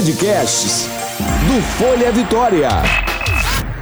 Podcasts 0.00 0.88
do 1.46 1.60
Folha 1.76 2.10
Vitória. 2.10 2.70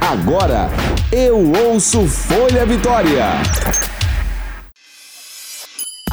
Agora 0.01 0.69
eu 1.13 1.53
ouço 1.65 2.05
Folha 2.07 2.65
Vitória. 2.65 3.25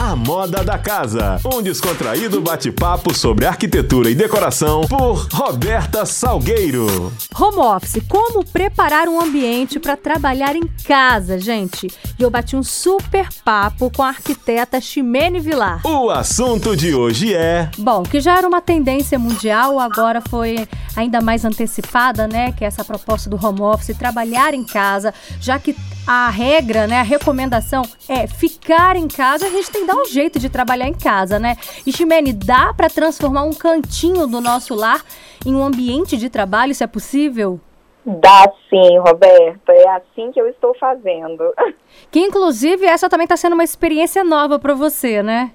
A 0.06 0.14
Moda 0.14 0.62
da 0.62 0.78
Casa, 0.78 1.40
um 1.44 1.60
descontraído 1.60 2.40
bate-papo 2.40 3.12
sobre 3.12 3.44
arquitetura 3.44 4.08
e 4.08 4.14
decoração 4.14 4.82
por 4.82 5.26
Roberta 5.32 6.06
Salgueiro. 6.06 7.12
Home 7.36 7.58
office, 7.58 8.00
como 8.08 8.44
preparar 8.44 9.08
um 9.08 9.20
ambiente 9.20 9.80
para 9.80 9.96
trabalhar 9.96 10.54
em 10.54 10.62
casa, 10.84 11.40
gente. 11.40 11.88
E 12.16 12.22
eu 12.22 12.30
bati 12.30 12.54
um 12.54 12.62
super 12.62 13.28
papo 13.44 13.90
com 13.90 14.00
a 14.00 14.10
arquiteta 14.10 14.80
Ximene 14.80 15.40
Vilar. 15.40 15.84
O 15.84 16.08
assunto 16.08 16.76
de 16.76 16.94
hoje 16.94 17.34
é. 17.34 17.68
Bom, 17.76 18.04
que 18.04 18.20
já 18.20 18.38
era 18.38 18.46
uma 18.46 18.60
tendência 18.60 19.18
mundial, 19.18 19.80
agora 19.80 20.22
foi 20.30 20.68
ainda 20.94 21.20
mais 21.20 21.44
antecipada, 21.44 22.28
né? 22.28 22.52
Que 22.52 22.64
é 22.64 22.68
essa 22.68 22.84
proposta 22.84 23.28
do 23.28 23.44
home 23.44 23.60
office, 23.60 23.96
trabalhar 23.98 24.54
em 24.54 24.62
casa, 24.62 25.12
já 25.40 25.58
que 25.58 25.74
a 26.06 26.30
regra, 26.30 26.86
né, 26.86 27.00
a 27.00 27.02
recomendação 27.02 27.82
é 28.08 28.26
ficar 28.26 28.96
em 28.96 29.08
casa, 29.08 29.46
a 29.46 29.50
gente 29.50 29.70
tem 29.70 29.80
que 29.82 29.86
dar 29.88 29.96
um 29.96 30.04
jeito 30.04 30.38
de 30.38 30.48
trabalhar 30.48 30.86
em 30.86 30.94
casa, 30.94 31.38
né? 31.38 31.56
E 31.84 31.92
Ximene, 31.92 32.32
dá 32.32 32.72
para 32.72 32.88
transformar 32.88 33.42
um 33.42 33.52
cantinho 33.52 34.26
do 34.26 34.40
nosso 34.40 34.74
lar 34.74 35.04
em 35.44 35.54
um 35.54 35.64
ambiente 35.64 36.16
de 36.16 36.30
trabalho, 36.30 36.70
isso 36.72 36.84
é 36.84 36.86
possível? 36.86 37.60
Dá 38.06 38.52
sim, 38.70 38.98
Roberto. 38.98 39.68
É 39.68 39.88
assim 39.88 40.30
que 40.30 40.40
eu 40.40 40.48
estou 40.48 40.74
fazendo. 40.78 41.52
Que 42.10 42.20
inclusive 42.20 42.84
essa 42.84 43.08
também 43.08 43.24
está 43.24 43.36
sendo 43.36 43.54
uma 43.54 43.64
experiência 43.64 44.22
nova 44.22 44.58
para 44.58 44.74
você, 44.74 45.22
né? 45.22 45.50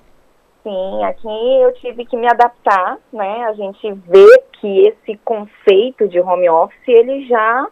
Sim, 0.63 1.03
aqui 1.03 1.61
eu 1.61 1.73
tive 1.75 2.03
que 2.05 2.17
me 2.17 2.27
adaptar, 2.27 2.97
né? 3.13 3.45
A 3.45 3.53
gente 3.53 3.91
vê 4.07 4.43
que 4.59 4.87
esse 4.87 5.17
conceito 5.23 6.07
de 6.07 6.19
home 6.19 6.49
office 6.49 6.87
ele 6.87 7.25
já 7.27 7.67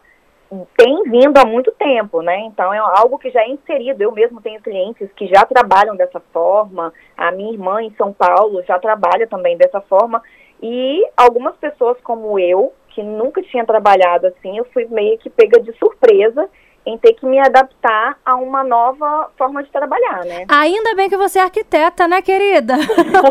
tem 0.76 1.02
vindo 1.04 1.38
há 1.38 1.44
muito 1.44 1.70
tempo, 1.72 2.22
né? 2.22 2.40
Então 2.40 2.74
é 2.74 2.78
algo 2.78 3.18
que 3.18 3.30
já 3.30 3.40
é 3.42 3.48
inserido. 3.50 4.02
Eu 4.02 4.12
mesmo 4.12 4.40
tenho 4.40 4.60
clientes 4.60 5.08
que 5.14 5.28
já 5.28 5.44
trabalham 5.44 5.96
dessa 5.96 6.20
forma. 6.32 6.92
A 7.16 7.30
minha 7.30 7.52
irmã 7.52 7.82
em 7.82 7.94
São 7.94 8.12
Paulo 8.12 8.62
já 8.64 8.78
trabalha 8.78 9.26
também 9.28 9.56
dessa 9.56 9.80
forma. 9.80 10.20
E 10.62 11.06
algumas 11.16 11.56
pessoas 11.56 11.96
como 12.02 12.38
eu, 12.38 12.72
que 12.88 13.02
nunca 13.02 13.42
tinha 13.42 13.64
trabalhado 13.64 14.26
assim, 14.26 14.58
eu 14.58 14.64
fui 14.72 14.86
meio 14.86 15.16
que 15.18 15.30
pega 15.30 15.60
de 15.60 15.72
surpresa 15.78 16.48
em 16.84 16.98
ter 16.98 17.12
que 17.12 17.26
me 17.26 17.38
adaptar 17.38 18.18
a 18.24 18.36
uma 18.36 18.64
nova 18.64 19.30
forma 19.36 19.62
de 19.62 19.70
trabalhar, 19.70 20.24
né? 20.24 20.46
Ainda 20.48 20.94
bem 20.94 21.08
que 21.08 21.16
você 21.16 21.38
é 21.38 21.42
arquiteta, 21.42 22.08
né, 22.08 22.22
querida? 22.22 22.74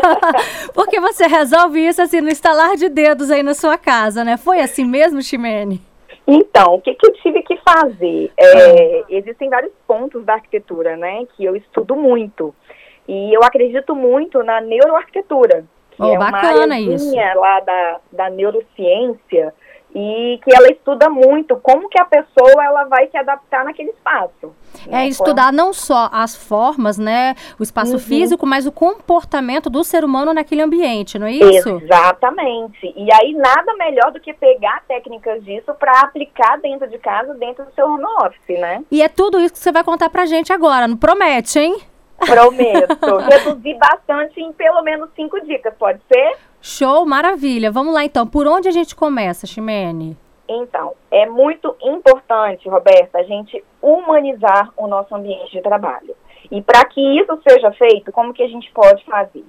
Porque 0.72 1.00
você 1.00 1.26
resolve 1.26 1.80
isso 1.80 2.00
assim 2.00 2.20
no 2.20 2.28
estalar 2.28 2.76
de 2.76 2.88
dedos 2.88 3.30
aí 3.30 3.42
na 3.42 3.52
sua 3.52 3.76
casa, 3.76 4.24
né? 4.24 4.36
Foi 4.36 4.60
assim 4.60 4.84
mesmo, 4.84 5.20
Ximene? 5.20 5.89
Então, 6.32 6.74
o 6.74 6.80
que, 6.80 6.94
que 6.94 7.06
eu 7.06 7.12
tive 7.14 7.42
que 7.42 7.56
fazer? 7.56 8.30
É, 8.36 9.04
existem 9.08 9.48
vários 9.48 9.72
pontos 9.84 10.24
da 10.24 10.34
arquitetura, 10.34 10.96
né, 10.96 11.26
que 11.34 11.44
eu 11.44 11.56
estudo 11.56 11.96
muito. 11.96 12.54
E 13.08 13.34
eu 13.34 13.42
acredito 13.42 13.96
muito 13.96 14.40
na 14.44 14.60
neuroarquitetura, 14.60 15.64
que 15.90 16.02
Oh, 16.02 16.14
é 16.14 16.18
uma 16.18 16.36
áreazinha 16.36 17.34
lá 17.34 17.58
da, 17.58 18.00
da 18.12 18.30
neurociência, 18.30 19.52
e 19.94 20.38
que 20.44 20.54
ela 20.54 20.68
estuda 20.68 21.08
muito 21.08 21.56
como 21.56 21.88
que 21.88 22.00
a 22.00 22.04
pessoa 22.04 22.64
ela 22.64 22.84
vai 22.84 23.08
se 23.08 23.16
adaptar 23.16 23.64
naquele 23.64 23.90
espaço. 23.90 24.54
É 24.86 24.90
né? 24.90 25.08
estudar 25.08 25.52
não 25.52 25.72
só 25.72 26.08
as 26.12 26.36
formas, 26.36 26.96
né, 26.96 27.34
o 27.58 27.62
espaço 27.62 27.94
Uhum. 27.94 27.98
físico, 27.98 28.46
mas 28.46 28.66
o 28.66 28.72
comportamento 28.72 29.68
do 29.68 29.82
ser 29.82 30.04
humano 30.04 30.32
naquele 30.32 30.62
ambiente, 30.62 31.18
não 31.18 31.26
é 31.26 31.32
isso? 31.32 31.80
Exatamente. 31.82 32.92
E 32.96 33.08
aí 33.12 33.34
nada 33.34 33.74
melhor 33.74 34.12
do 34.12 34.20
que 34.20 34.32
pegar 34.32 34.82
técnicas 34.86 35.42
disso 35.44 35.74
para 35.74 36.00
aplicar 36.00 36.58
dentro 36.58 36.88
de 36.88 36.98
casa, 36.98 37.34
dentro 37.34 37.64
do 37.64 37.74
seu 37.74 37.86
home 37.86 38.04
office, 38.22 38.58
né? 38.60 38.84
E 38.90 39.02
é 39.02 39.08
tudo 39.08 39.40
isso 39.40 39.54
que 39.54 39.58
você 39.58 39.72
vai 39.72 39.82
contar 39.82 40.08
pra 40.08 40.24
gente 40.26 40.52
agora, 40.52 40.86
não 40.86 40.96
promete, 40.96 41.58
hein? 41.58 41.78
Prometo. 42.18 43.16
Reduzir 43.28 43.74
bastante 43.74 44.40
em 44.40 44.52
pelo 44.52 44.82
menos 44.82 45.08
cinco 45.16 45.40
dicas, 45.40 45.74
pode 45.78 46.00
ser? 46.12 46.36
Show, 46.60 47.06
maravilha. 47.06 47.70
Vamos 47.70 47.94
lá 47.94 48.04
então. 48.04 48.26
Por 48.26 48.46
onde 48.46 48.68
a 48.68 48.72
gente 48.72 48.94
começa, 48.94 49.46
Ximene? 49.46 50.16
Então, 50.48 50.94
é 51.10 51.26
muito 51.26 51.76
importante, 51.80 52.68
Roberta, 52.68 53.18
a 53.18 53.22
gente 53.22 53.64
humanizar 53.80 54.72
o 54.76 54.88
nosso 54.88 55.14
ambiente 55.14 55.52
de 55.52 55.62
trabalho. 55.62 56.14
E 56.50 56.60
para 56.60 56.84
que 56.86 57.00
isso 57.00 57.40
seja 57.48 57.70
feito, 57.72 58.10
como 58.10 58.34
que 58.34 58.42
a 58.42 58.48
gente 58.48 58.70
pode 58.72 59.04
fazer? 59.04 59.44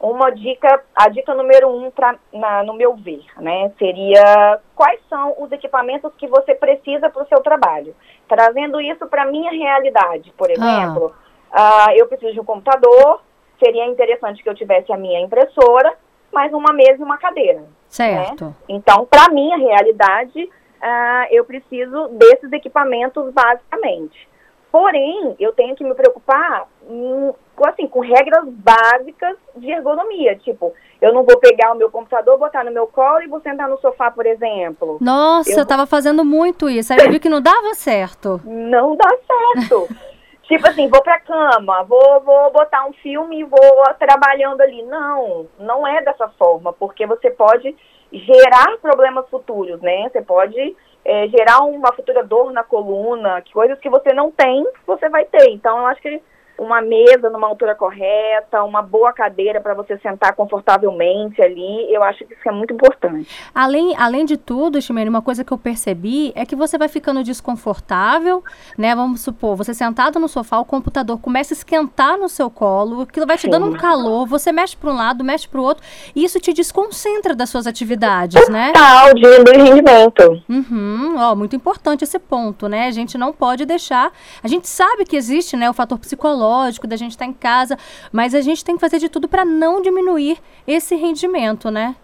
Uma 0.00 0.30
dica, 0.30 0.82
a 0.94 1.08
dica 1.08 1.34
número 1.34 1.68
um, 1.68 1.90
pra, 1.90 2.16
na, 2.32 2.62
no 2.62 2.72
meu 2.72 2.94
ver, 2.96 3.24
né, 3.38 3.70
seria 3.78 4.60
quais 4.74 5.00
são 5.08 5.34
os 5.38 5.52
equipamentos 5.52 6.12
que 6.16 6.26
você 6.26 6.54
precisa 6.54 7.10
para 7.10 7.22
o 7.22 7.28
seu 7.28 7.42
trabalho. 7.42 7.94
Trazendo 8.26 8.80
isso 8.80 9.06
para 9.06 9.22
a 9.22 9.26
minha 9.26 9.50
realidade, 9.50 10.32
por 10.36 10.50
exemplo, 10.50 11.14
ah, 11.50 11.88
eu 11.94 12.06
preciso 12.06 12.32
de 12.32 12.40
um 12.40 12.44
computador, 12.44 13.20
seria 13.62 13.86
interessante 13.86 14.42
que 14.42 14.48
eu 14.48 14.54
tivesse 14.54 14.92
a 14.92 14.96
minha 14.96 15.20
impressora, 15.20 15.94
mais 16.36 16.52
uma 16.52 16.70
mesa 16.74 16.98
e 17.00 17.02
uma 17.02 17.16
cadeira. 17.16 17.64
Certo. 17.88 18.54
Então, 18.68 19.06
para 19.06 19.32
minha 19.32 19.56
realidade, 19.56 20.50
ah, 20.82 21.26
eu 21.30 21.46
preciso 21.46 22.08
desses 22.08 22.52
equipamentos 22.52 23.32
basicamente. 23.32 24.28
Porém, 24.70 25.34
eu 25.40 25.52
tenho 25.54 25.74
que 25.74 25.82
me 25.82 25.94
preocupar 25.94 26.66
com, 26.86 27.34
assim, 27.66 27.86
com 27.88 28.00
regras 28.00 28.44
básicas 28.46 29.36
de 29.56 29.70
ergonomia. 29.70 30.36
Tipo, 30.36 30.74
eu 31.00 31.14
não 31.14 31.22
vou 31.24 31.38
pegar 31.38 31.72
o 31.72 31.76
meu 31.76 31.90
computador, 31.90 32.36
botar 32.38 32.62
no 32.64 32.70
meu 32.70 32.86
colo 32.86 33.22
e 33.22 33.26
vou 33.28 33.40
sentar 33.40 33.68
no 33.70 33.78
sofá, 33.78 34.10
por 34.10 34.26
exemplo. 34.26 34.98
Nossa, 35.00 35.50
Eu- 35.50 35.58
eu 35.60 35.66
tava 35.66 35.86
fazendo 35.86 36.22
muito 36.26 36.68
isso. 36.68 36.92
Aí 36.92 36.98
eu 37.00 37.10
vi 37.10 37.18
que 37.18 37.28
não 37.30 37.40
dava 37.40 37.72
certo. 37.72 38.38
Não 38.44 38.94
dá 38.96 39.08
certo. 39.08 39.88
tipo 40.46 40.66
assim, 40.68 40.88
vou 40.88 41.02
pra 41.02 41.20
cama, 41.20 41.82
vou, 41.84 42.20
vou 42.20 42.50
botar 42.52 42.86
um 42.86 42.92
filme 42.94 43.40
e 43.40 43.44
vou 43.44 43.94
trabalhando 43.98 44.60
ali. 44.60 44.82
Não, 44.82 45.46
não 45.58 45.86
é 45.86 46.02
dessa 46.02 46.28
forma, 46.30 46.72
porque 46.72 47.06
você 47.06 47.30
pode 47.30 47.74
gerar 48.12 48.78
problemas 48.80 49.28
futuros, 49.28 49.80
né? 49.80 50.08
Você 50.08 50.22
pode 50.22 50.76
é, 51.04 51.28
gerar 51.28 51.60
uma 51.62 51.92
futura 51.92 52.24
dor 52.24 52.52
na 52.52 52.62
coluna, 52.62 53.40
que 53.42 53.52
coisas 53.52 53.78
que 53.78 53.90
você 53.90 54.12
não 54.12 54.30
tem, 54.30 54.66
você 54.86 55.08
vai 55.08 55.24
ter. 55.24 55.50
Então, 55.50 55.78
eu 55.78 55.86
acho 55.86 56.00
que 56.00 56.22
uma 56.58 56.80
mesa 56.80 57.28
numa 57.30 57.46
altura 57.46 57.74
correta, 57.74 58.62
uma 58.64 58.82
boa 58.82 59.12
cadeira 59.12 59.60
para 59.60 59.74
você 59.74 59.98
sentar 59.98 60.34
confortavelmente 60.34 61.40
ali, 61.42 61.92
eu 61.92 62.02
acho 62.02 62.24
que 62.24 62.32
isso 62.32 62.48
é 62.48 62.52
muito 62.52 62.72
importante. 62.72 63.28
Além, 63.54 63.94
além 63.96 64.24
de 64.24 64.36
tudo, 64.36 64.80
Ximene, 64.80 65.10
uma 65.10 65.22
coisa 65.22 65.44
que 65.44 65.52
eu 65.52 65.58
percebi 65.58 66.32
é 66.34 66.46
que 66.46 66.56
você 66.56 66.78
vai 66.78 66.88
ficando 66.88 67.22
desconfortável, 67.22 68.42
né? 68.76 68.94
Vamos 68.94 69.20
supor, 69.20 69.56
você 69.56 69.74
sentado 69.74 70.18
no 70.18 70.28
sofá, 70.28 70.58
o 70.58 70.64
computador 70.64 71.18
começa 71.18 71.52
a 71.52 71.56
esquentar 71.56 72.16
no 72.16 72.28
seu 72.28 72.48
colo, 72.48 73.02
aquilo 73.02 73.26
vai 73.26 73.36
te 73.36 73.42
Sim. 73.42 73.50
dando 73.50 73.66
um 73.66 73.76
calor, 73.76 74.26
você 74.26 74.52
mexe 74.52 74.76
para 74.76 74.90
um 74.90 74.96
lado, 74.96 75.24
mexe 75.24 75.46
para 75.46 75.60
o 75.60 75.64
outro, 75.64 75.84
e 76.14 76.24
isso 76.24 76.40
te 76.40 76.52
desconcentra 76.52 77.34
das 77.34 77.50
suas 77.50 77.66
atividades, 77.66 78.48
né? 78.48 78.72
Tal, 78.72 79.14
diminui 79.14 79.56
o 79.56 79.64
rendimento. 79.64 80.42
Uhum, 80.48 81.16
ó, 81.18 81.34
muito 81.34 81.54
importante 81.54 82.04
esse 82.04 82.18
ponto, 82.18 82.68
né? 82.68 82.86
A 82.86 82.90
gente 82.90 83.18
não 83.18 83.32
pode 83.32 83.64
deixar. 83.66 84.12
A 84.42 84.48
gente 84.48 84.68
sabe 84.68 85.04
que 85.04 85.16
existe, 85.16 85.56
né, 85.56 85.68
o 85.68 85.74
fator 85.74 85.98
psicológico 85.98 86.45
da 86.86 86.96
gente 86.96 87.10
estar 87.12 87.24
em 87.26 87.32
casa, 87.32 87.76
mas 88.12 88.34
a 88.34 88.40
gente 88.40 88.64
tem 88.64 88.74
que 88.76 88.80
fazer 88.80 88.98
de 88.98 89.08
tudo 89.08 89.28
para 89.28 89.44
não 89.44 89.82
diminuir 89.82 90.38
esse 90.66 90.94
rendimento, 90.96 91.70
né? 91.70 91.94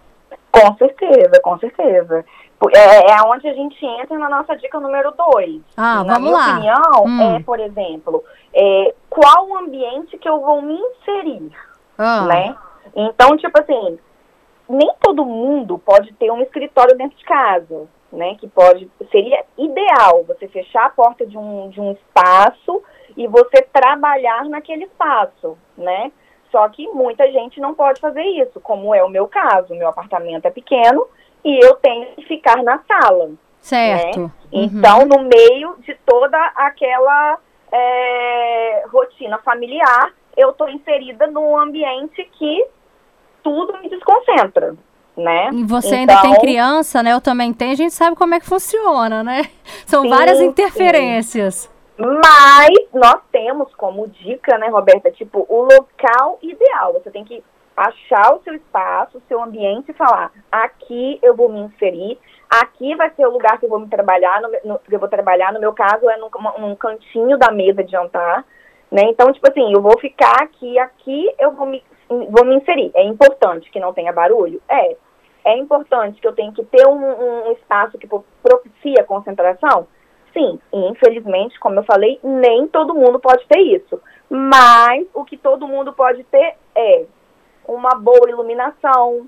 Com 0.51 0.75
certeza, 0.77 1.39
com 1.41 1.57
certeza. 1.59 2.23
É, 2.75 3.11
é 3.11 3.21
onde 3.25 3.45
a 3.47 3.53
gente 3.53 3.85
entra 3.85 4.17
na 4.17 4.29
nossa 4.29 4.55
dica 4.55 4.79
número 4.79 5.11
dois. 5.11 5.61
Ah, 5.75 6.03
na 6.03 6.13
vamos 6.13 6.29
minha 6.29 6.37
lá. 6.37 6.51
opinião, 6.53 7.05
Hum. 7.05 7.35
é, 7.35 7.39
por 7.43 7.59
exemplo, 7.59 8.23
é, 8.53 8.93
qual 9.09 9.47
o 9.49 9.57
ambiente 9.57 10.17
que 10.17 10.29
eu 10.29 10.39
vou 10.39 10.61
me 10.61 10.73
inserir, 10.79 11.51
Ah, 11.97 12.25
né? 12.25 12.55
Então, 12.95 13.35
tipo 13.37 13.59
assim, 13.59 13.97
nem 14.69 14.91
todo 15.01 15.25
mundo 15.25 15.77
pode 15.77 16.13
ter 16.13 16.31
um 16.31 16.41
escritório 16.41 16.95
dentro 16.97 17.17
de 17.17 17.25
casa, 17.25 17.85
né? 18.11 18.35
Que 18.35 18.47
pode, 18.47 18.89
seria 19.11 19.43
ideal 19.57 20.23
você 20.25 20.47
fechar 20.47 20.85
a 20.85 20.89
porta 20.89 21.25
de 21.25 21.37
um, 21.37 21.69
de 21.69 21.81
um 21.81 21.91
espaço 21.93 22.81
e 23.15 23.27
você 23.27 23.61
trabalhar 23.61 24.45
naquele 24.45 24.85
espaço, 24.85 25.57
né? 25.77 26.11
Só 26.51 26.67
que 26.69 26.87
muita 26.89 27.31
gente 27.31 27.59
não 27.59 27.73
pode 27.73 27.99
fazer 27.99 28.21
isso, 28.23 28.59
como 28.59 28.93
é 28.93 29.03
o 29.03 29.09
meu 29.09 29.27
caso. 29.27 29.73
Meu 29.73 29.87
apartamento 29.87 30.45
é 30.45 30.51
pequeno 30.51 31.07
e 31.43 31.65
eu 31.65 31.75
tenho 31.75 32.07
que 32.15 32.25
ficar 32.25 32.61
na 32.63 32.79
sala. 32.87 33.31
certo. 33.59 34.19
né? 34.19 34.23
Uhum. 34.23 34.31
Então, 34.51 35.05
no 35.05 35.23
meio 35.23 35.75
de 35.79 35.95
toda 36.05 36.37
aquela 36.55 37.39
é, 37.71 38.83
rotina 38.91 39.39
familiar, 39.39 40.13
eu 40.37 40.51
estou 40.51 40.69
inserida 40.69 41.25
num 41.27 41.57
ambiente 41.57 42.23
que 42.37 42.67
tudo 43.41 43.79
me 43.81 43.89
desconcentra, 43.89 44.75
né? 45.17 45.49
E 45.53 45.63
você 45.63 45.95
ainda 45.95 46.13
Então, 46.13 46.31
tem 46.31 46.39
criança, 46.39 47.01
né? 47.01 47.13
Eu 47.13 47.21
também 47.21 47.51
tenho, 47.51 47.71
a 47.71 47.75
gente 47.75 47.93
sabe 47.93 48.15
como 48.15 48.35
é 48.35 48.39
que 48.39 48.45
funciona, 48.45 49.23
né? 49.23 49.49
São 49.85 50.03
Sim, 50.03 50.09
várias 50.09 50.37
sim. 50.37 51.72
Mas 51.97 52.69
nós 52.93 53.21
temos 53.31 53.73
como 53.75 54.07
dica, 54.07 54.57
né, 54.57 54.67
Roberta, 54.67 55.11
tipo, 55.11 55.45
o 55.47 55.61
local 55.63 56.39
ideal. 56.41 56.93
Você 56.93 57.11
tem 57.11 57.23
que 57.23 57.43
achar 57.75 58.33
o 58.33 58.41
seu 58.43 58.53
espaço, 58.55 59.17
o 59.17 59.21
seu 59.27 59.41
ambiente 59.41 59.91
e 59.91 59.93
falar: 59.93 60.31
aqui 60.51 61.19
eu 61.21 61.35
vou 61.35 61.49
me 61.49 61.59
inserir, 61.61 62.17
aqui 62.49 62.95
vai 62.95 63.11
ser 63.11 63.25
o 63.27 63.31
lugar 63.31 63.59
que 63.59 63.65
eu 63.65 63.69
vou 63.69 63.79
me 63.79 63.87
trabalhar, 63.87 64.41
no, 64.41 64.49
no, 64.63 64.79
eu 64.89 64.99
vou 64.99 65.09
trabalhar. 65.09 65.53
No 65.53 65.59
meu 65.59 65.73
caso, 65.73 66.09
é 66.09 66.17
num, 66.17 66.29
num, 66.59 66.75
cantinho 66.75 67.37
da 67.37 67.51
mesa 67.51 67.83
de 67.83 67.91
jantar, 67.91 68.43
né? 68.91 69.03
Então, 69.03 69.31
tipo 69.31 69.47
assim, 69.49 69.71
eu 69.73 69.81
vou 69.81 69.97
ficar 69.99 70.41
aqui, 70.41 70.79
aqui 70.79 71.31
eu 71.39 71.51
vou 71.51 71.67
me, 71.67 71.83
vou 72.09 72.45
me 72.45 72.55
inserir. 72.55 72.91
É 72.95 73.03
importante 73.03 73.69
que 73.69 73.79
não 73.79 73.93
tenha 73.93 74.11
barulho? 74.11 74.61
É. 74.67 74.95
É 75.45 75.57
importante 75.57 76.21
que 76.21 76.27
eu 76.27 76.31
tenha 76.31 76.53
que 76.53 76.63
ter 76.63 76.87
um, 76.87 77.49
um 77.49 77.51
espaço 77.51 77.97
que 77.97 78.07
propicia 78.07 79.03
concentração? 79.03 79.87
Sim, 80.33 80.59
e 80.73 80.89
infelizmente, 80.89 81.59
como 81.59 81.79
eu 81.79 81.83
falei, 81.83 82.19
nem 82.23 82.67
todo 82.67 82.95
mundo 82.95 83.19
pode 83.19 83.45
ter 83.47 83.59
isso. 83.59 84.01
Mas 84.29 85.05
o 85.13 85.23
que 85.23 85.37
todo 85.37 85.67
mundo 85.67 85.93
pode 85.93 86.23
ter 86.23 86.55
é 86.75 87.05
uma 87.67 87.91
boa 87.91 88.29
iluminação. 88.29 89.27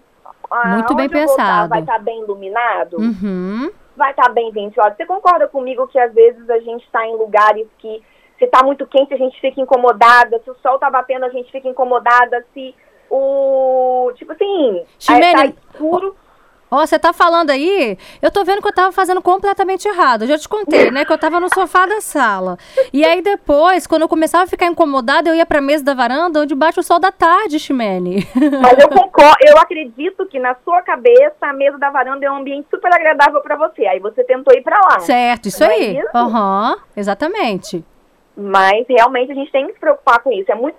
Muito 0.67 0.95
bem 0.95 1.07
pensado. 1.07 1.69
vai 1.69 1.81
estar 1.81 1.93
tá 1.93 1.99
bem 1.99 2.21
iluminado? 2.21 2.97
Uhum. 2.97 3.71
Vai 3.95 4.11
estar 4.11 4.23
tá 4.23 4.29
bem 4.29 4.51
ventilado. 4.51 4.95
Você 4.95 5.05
concorda 5.05 5.47
comigo 5.47 5.87
que 5.87 5.99
às 5.99 6.13
vezes 6.13 6.49
a 6.49 6.59
gente 6.59 6.83
está 6.85 7.05
em 7.05 7.15
lugares 7.15 7.67
que 7.77 8.01
se 8.39 8.45
está 8.45 8.63
muito 8.63 8.85
quente 8.87 9.13
a 9.13 9.17
gente 9.17 9.39
fica 9.39 9.61
incomodada, 9.61 10.41
se 10.43 10.49
o 10.49 10.55
sol 10.55 10.75
está 10.75 10.89
batendo 10.89 11.25
a 11.25 11.29
gente 11.29 11.51
fica 11.51 11.69
incomodada, 11.69 12.45
se 12.53 12.75
o 13.09 14.11
tipo 14.15 14.31
assim, 14.33 14.83
Ximene, 14.99 15.33
tá 15.33 15.45
escuro. 15.45 16.15
Ó, 16.69 16.81
oh, 16.81 16.87
você 16.87 16.97
tá 16.97 17.13
falando 17.13 17.51
aí, 17.51 17.97
eu 18.21 18.31
tô 18.31 18.43
vendo 18.43 18.61
que 18.61 18.67
eu 18.67 18.73
tava 18.73 18.91
fazendo 18.91 19.21
completamente 19.21 19.87
errado. 19.87 20.23
Eu 20.23 20.29
já 20.29 20.37
te 20.37 20.49
contei, 20.49 20.89
né? 20.89 21.05
Que 21.05 21.13
eu 21.13 21.17
tava 21.17 21.39
no 21.39 21.47
sofá 21.53 21.85
da 21.85 22.01
sala. 22.01 22.57
E 22.91 23.05
aí 23.05 23.21
depois, 23.21 23.85
quando 23.85 24.01
eu 24.01 24.09
começava 24.09 24.45
a 24.45 24.47
ficar 24.47 24.65
incomodada, 24.65 25.29
eu 25.29 25.35
ia 25.35 25.45
pra 25.45 25.61
mesa 25.61 25.83
da 25.83 25.93
varanda, 25.93 26.41
onde 26.41 26.55
bate 26.55 26.79
o 26.79 26.83
sol 26.83 26.99
da 26.99 27.11
tarde, 27.11 27.59
Ximene. 27.59 28.27
Mas 28.61 28.79
eu 28.79 28.89
concordo, 28.89 29.37
eu 29.41 29.57
acredito 29.59 30.25
que 30.25 30.39
na 30.39 30.55
sua 30.65 30.81
cabeça 30.81 31.35
a 31.41 31.53
mesa 31.53 31.77
da 31.77 31.91
varanda 31.91 32.25
é 32.25 32.31
um 32.31 32.37
ambiente 32.37 32.67
super 32.69 32.91
agradável 32.93 33.41
para 33.41 33.55
você. 33.55 33.85
Aí 33.85 33.99
você 33.99 34.23
tentou 34.23 34.53
ir 34.53 34.63
para 34.63 34.79
lá. 34.79 34.99
Certo, 34.99 35.47
isso 35.47 35.63
Não 35.63 35.69
aí. 35.69 36.03
Aham, 36.15 36.71
é 36.71 36.73
uhum, 36.73 36.81
exatamente. 36.97 37.85
Mas 38.35 38.85
realmente 38.89 39.31
a 39.31 39.35
gente 39.35 39.51
tem 39.51 39.67
que 39.67 39.73
se 39.73 39.79
preocupar 39.79 40.19
com 40.19 40.31
isso. 40.31 40.51
É 40.51 40.55
muito 40.55 40.77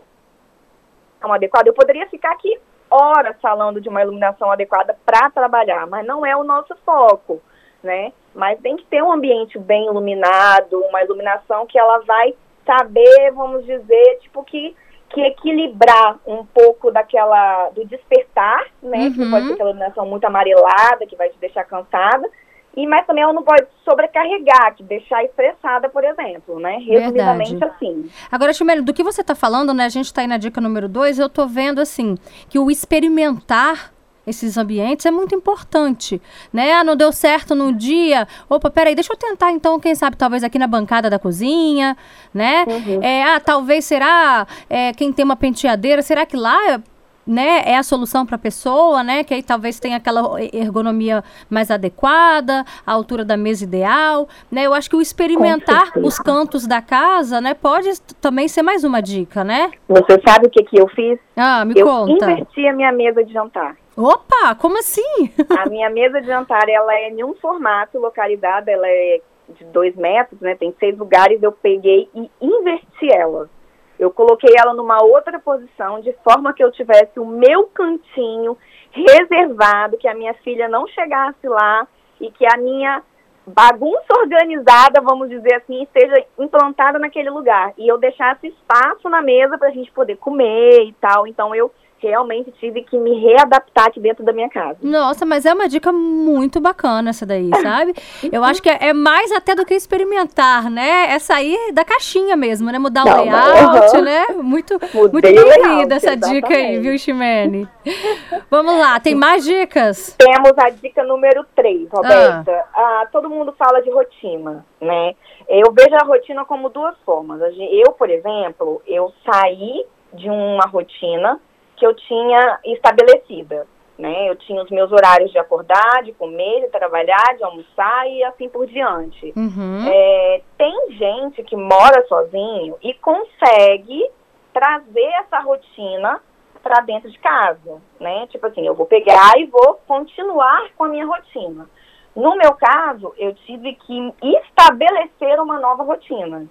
adequado. 1.23 1.69
Eu 1.69 1.75
poderia 1.75 2.07
ficar 2.09 2.33
aqui 2.33 2.59
horas 2.91 3.37
falando 3.41 3.81
de 3.81 3.89
uma 3.89 4.03
iluminação 4.03 4.51
adequada 4.51 4.97
para 5.05 5.31
trabalhar, 5.31 5.87
mas 5.87 6.07
não 6.07 6.25
é 6.25 6.37
o 6.37 6.45
nosso 6.45 6.75
foco, 6.85 7.41
né? 7.83 8.13
Mas 8.35 8.61
tem 8.61 8.77
que 8.77 8.85
ter 8.87 9.03
um 9.03 9.13
ambiente 9.13 9.59
bem 9.59 9.87
iluminado, 9.87 10.79
uma 10.89 11.03
iluminação 11.03 11.67
que 11.67 11.79
ela 11.79 11.99
vai 12.01 12.35
saber, 12.65 13.31
vamos 13.33 13.65
dizer, 13.65 14.19
tipo 14.21 14.45
que 14.45 14.75
que 15.09 15.21
equilibrar 15.21 16.19
um 16.27 16.45
pouco 16.45 16.91
daquela 16.91 17.71
do 17.71 17.85
despertar, 17.85 18.67
né? 18.83 18.99
Uhum. 18.99 19.13
Que 19.13 19.31
pode 19.31 19.47
ser 19.47 19.53
aquela 19.55 19.71
iluminação 19.71 20.07
muito 20.07 20.25
amarelada 20.25 21.07
que 21.07 21.17
vai 21.17 21.29
te 21.29 21.39
deixar 21.39 21.65
cansada, 21.65 22.29
e, 22.77 22.87
mas 22.87 23.07
também 23.07 23.25
ela 23.25 23.33
não 23.33 23.43
pode 23.43 23.67
sobrecarregar, 23.85 24.75
que 24.77 24.83
deixar 24.83 25.25
estressada, 25.25 25.89
por 25.89 26.05
exemplo, 26.05 26.61
né? 26.61 26.77
Resumidamente 26.79 27.53
Verdade. 27.53 27.73
assim. 27.75 28.11
Agora, 28.31 28.53
Chimelo, 28.53 28.83
do 28.83 28.93
que 28.93 29.03
você 29.03 29.23
está 29.23 29.35
falando, 29.35 29.73
né? 29.73 29.87
A 29.87 29.89
gente 29.89 30.07
está 30.07 30.21
aí 30.21 30.27
na 30.27 30.37
dica 30.37 30.61
número 30.61 30.87
dois, 30.87 31.19
eu 31.19 31.27
estou 31.27 31.49
vendo 31.49 31.81
assim, 31.81 32.17
que 32.51 32.59
o 32.59 32.71
experimentar 32.71 33.93
esses 34.27 34.59
ambientes 34.59 35.07
é 35.07 35.11
muito 35.11 35.35
importante, 35.35 36.21
né? 36.53 36.73
Ah, 36.73 36.85
não 36.85 36.97
deu 36.97 37.13
certo 37.13 37.55
no 37.55 37.73
dia, 37.73 38.27
opa, 38.49 38.69
peraí, 38.69 38.95
deixa 38.95 39.13
eu 39.13 39.17
tentar 39.17 39.53
então, 39.53 39.79
quem 39.79 39.95
sabe, 39.95 40.17
talvez 40.17 40.43
aqui 40.43 40.59
na 40.59 40.67
bancada 40.67 41.09
da 41.09 41.19
cozinha, 41.19 41.97
né? 42.35 42.65
Uhum. 42.67 43.03
É, 43.03 43.23
ah, 43.23 43.41
talvez 43.41 43.85
será, 43.85 44.47
é, 44.69 44.93
quem 44.93 45.13
tem 45.13 45.25
uma 45.25 45.37
penteadeira, 45.37 46.03
será 46.03 46.27
que 46.27 46.37
lá 46.37 46.83
né, 47.27 47.63
é 47.65 47.77
a 47.77 47.83
solução 47.83 48.25
para 48.25 48.37
a 48.37 48.39
pessoa, 48.39 49.03
né, 49.03 49.25
que 49.25 49.35
aí 49.35 49.43
talvez 49.43 49.81
tenha 49.81 49.97
aquela 49.97 50.41
ergonomia 50.53 51.25
mais 51.51 51.71
adequada, 51.71 52.65
a 52.87 52.93
altura 52.93 53.25
da 53.25 53.37
mesa 53.37 53.65
ideal, 53.65 54.29
né? 54.51 54.63
Eu 54.67 54.73
acho 54.73 54.89
que 54.89 54.97
o 54.97 55.01
experimentar 55.01 55.93
os 55.97 56.19
cantos 56.19 56.67
da 56.67 56.81
casa, 56.81 57.41
né, 57.41 57.55
pode 57.55 58.01
também 58.21 58.49
ser 58.49 58.63
mais 58.63 58.85
uma 58.85 59.01
dica, 59.01 59.43
né? 59.43 59.71
Você 59.89 60.21
sabe 60.27 60.47
o 60.47 60.51
que 60.51 60.63
que 60.65 60.81
eu 60.81 60.89
fiz? 60.89 61.19
Ah, 61.37 61.65
me 61.65 61.75
eu 61.77 61.87
conta. 61.87 62.27
Eu 62.27 62.31
inverti 62.31 62.67
a 62.67 62.73
minha 62.73 62.93
mesa 62.93 63.25
de 63.25 63.33
jantar. 63.33 63.77
Opa, 63.97 64.55
como 64.57 64.79
assim? 64.79 65.33
a 65.59 65.69
minha 65.69 65.89
mesa 65.91 66.21
de 66.21 66.27
jantar, 66.27 66.69
ela 66.69 66.95
é 66.95 67.11
em 67.11 67.25
um 67.25 67.35
formato 67.35 67.99
localizado, 67.99 68.69
ela 68.69 68.87
é 68.87 69.21
de 69.49 69.65
dois 69.67 69.95
metros, 69.97 70.41
né, 70.41 70.55
tem 70.55 70.75
seis 70.79 70.97
lugares, 70.99 71.43
eu 71.43 71.53
peguei 71.53 72.09
e 72.15 72.31
inverti 72.41 73.13
ela. 73.13 73.49
Eu 73.99 74.11
coloquei 74.11 74.55
ela 74.59 74.75
numa 74.75 75.03
outra 75.03 75.39
posição, 75.39 76.01
de 76.01 76.13
forma 76.25 76.53
que 76.53 76.63
eu 76.63 76.71
tivesse 76.71 77.19
o 77.19 77.25
meu 77.25 77.65
cantinho 77.65 78.57
reservado, 78.91 79.97
que 79.97 80.09
a 80.09 80.15
minha 80.15 80.35
filha 80.35 80.69
não 80.69 80.87
chegasse 80.87 81.47
lá 81.49 81.87
e 82.21 82.31
que 82.31 82.47
a 82.47 82.57
minha 82.57 83.03
bagunça 83.47 84.19
organizada, 84.19 85.01
vamos 85.01 85.29
dizer 85.29 85.55
assim, 85.55 85.83
esteja 85.83 86.25
implantada 86.39 86.99
naquele 86.99 87.31
lugar. 87.31 87.73
E 87.79 87.87
eu 87.87 87.97
deixasse 87.97 88.49
espaço 88.49 89.09
na 89.09 89.23
mesa 89.23 89.57
para 89.57 89.69
a 89.69 89.73
gente 89.73 89.91
poder 89.93 90.17
comer 90.17 90.85
e 90.85 90.93
tal. 90.95 91.27
Então 91.27 91.55
eu 91.55 91.71
realmente 91.99 92.53
tive 92.53 92.83
que 92.83 92.97
me 92.99 93.21
readaptar 93.21 93.87
aqui 93.87 94.01
dentro 94.01 94.25
da 94.25 94.33
minha 94.33 94.49
casa. 94.49 94.79
Nossa, 94.83 95.25
mas 95.25 95.47
é 95.47 95.53
uma 95.53 95.69
dica 95.69 95.93
muito 95.93 96.61
bacana 96.61 97.11
essa 97.11 97.25
daí, 97.25 97.51
sabe? 97.63 97.95
Eu 98.31 98.45
acho 98.45 98.63
que 98.63 98.69
é, 98.69 98.89
é, 98.89 98.93
mais 98.93 99.33
até 99.33 99.55
do 99.55 99.65
que 99.65 99.75
experimentar, 99.75 100.71
né? 100.71 101.13
É 101.15 101.19
sair 101.19 101.73
da 101.73 101.85
caixinha 101.85 102.37
mesmo, 102.37 102.71
né? 102.71 102.79
Mudar 102.79 103.05
Não, 103.05 103.23
o 103.23 103.25
layout, 103.25 104.01
né? 104.03 104.27
Muito, 104.43 104.79
muito 104.95 105.21
bem-vinda 105.21 105.97
essa 105.97 106.13
exatamente. 106.13 106.43
dica 106.43 106.55
aí, 106.55 106.79
viu, 106.79 106.99
Ximene? 106.99 107.69
Vamos 108.51 108.79
lá, 108.79 108.99
tem 109.01 109.15
mais 109.15 109.45
dicas? 109.45 110.17
Temos 110.19 110.53
a 110.59 110.71
dica 110.71 111.03
número 111.05 111.45
3, 111.55 111.89
Roberta. 111.91 112.65
Ah. 112.75 113.01
Ah, 113.03 113.09
todo 113.11 113.29
mundo 113.29 113.55
fala 113.59 113.81
de 113.81 113.91
rotina, 113.91 114.65
né? 114.81 115.15
Eu 115.49 115.73
vejo 115.73 115.95
a 115.95 116.05
rotina 116.05 116.45
como 116.45 116.69
duas 116.69 116.97
formas. 117.05 117.41
Eu, 117.41 117.93
por 117.93 118.11
exemplo, 118.11 118.83
eu 118.87 119.13
saí 119.25 119.85
de 120.13 120.29
uma 120.29 120.67
rotina 120.67 121.41
que 121.77 121.87
eu 121.87 121.95
tinha 121.95 122.59
estabelecida. 122.65 123.67
Né? 123.99 124.29
Eu 124.29 124.37
tinha 124.37 124.63
os 124.63 124.71
meus 124.71 124.93
horários 124.93 125.31
de 125.31 125.39
acordar, 125.39 126.03
de 126.05 126.13
comer, 126.13 126.63
de 126.63 126.69
trabalhar, 126.69 127.35
de 127.37 127.43
almoçar 127.43 128.07
e 128.09 128.23
assim 128.25 128.49
por 128.49 128.67
diante. 128.67 129.33
Uhum. 129.35 129.87
É, 129.89 130.43
tem 130.59 130.93
gente 130.93 131.43
que 131.45 131.57
mora 131.57 132.05
sozinho 132.07 132.77
e 132.83 132.93
consegue 132.95 134.07
trazer 134.53 135.07
essa 135.21 135.41
rotina 135.41 136.21
para 136.63 136.83
dentro 136.83 137.11
de 137.11 137.19
casa, 137.19 137.81
né? 137.99 138.27
Tipo 138.27 138.49
assim, 138.49 138.67
eu 138.67 138.75
vou 138.75 138.87
pegar 138.87 139.33
e 139.39 139.47
vou 139.47 139.81
continuar 139.87 140.69
com 140.77 140.85
a 140.85 140.89
minha 140.89 141.07
rotina. 141.07 141.67
No 142.15 142.37
meu 142.37 142.55
caso, 142.55 143.15
eu 143.17 143.35
tive 143.35 143.75
que 143.75 144.15
estabelecer 144.23 145.41
uma 145.41 145.59
nova 145.59 145.85
rotina 145.85 146.47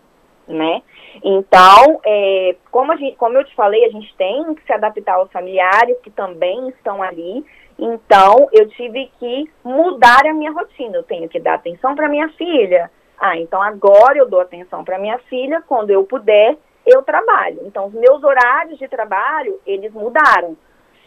né? 0.48 0.82
Então, 1.24 2.00
é, 2.06 2.56
como, 2.72 2.96
gente, 2.98 3.16
como 3.18 3.38
eu 3.38 3.44
te 3.44 3.56
falei, 3.56 3.86
a 3.86 3.90
gente 3.90 4.14
tem 4.16 4.54
que 4.56 4.66
se 4.66 4.74
adaptar 4.74 5.16
aos 5.16 5.32
familiares 5.32 5.98
que 6.04 6.10
também 6.10 6.70
estão 6.70 7.02
ali. 7.02 7.46
Então, 7.78 8.48
eu 8.52 8.68
tive 8.70 9.12
que 9.20 9.50
mudar 9.64 10.26
a 10.26 10.34
minha 10.34 10.52
rotina. 10.52 10.98
Eu 10.98 11.04
tenho 11.04 11.28
que 11.30 11.40
dar 11.40 11.56
atenção 11.56 11.96
para 11.96 12.10
minha 12.10 12.30
filha. 12.30 12.92
Ah, 13.18 13.38
então 13.38 13.62
agora 13.62 14.18
eu 14.18 14.30
dou 14.30 14.42
atenção 14.42 14.84
para 14.84 15.00
minha 15.00 15.18
filha. 15.30 15.64
Quando 15.68 15.90
eu 15.90 16.04
puder, 16.04 16.58
eu 16.86 17.02
trabalho. 17.02 17.62
Então, 17.64 17.88
os 17.88 17.94
meus 17.94 18.24
horários 18.24 18.78
de 18.78 18.88
trabalho, 18.88 19.60
eles 19.66 19.94
mudaram. 19.94 20.58